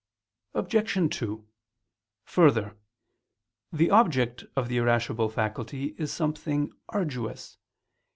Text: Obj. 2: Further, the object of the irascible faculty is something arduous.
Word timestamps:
Obj. 0.55 1.15
2: 1.15 1.47
Further, 2.25 2.75
the 3.71 3.91
object 3.91 4.45
of 4.55 4.67
the 4.67 4.77
irascible 4.77 5.29
faculty 5.29 5.93
is 5.99 6.11
something 6.11 6.73
arduous. 6.89 7.59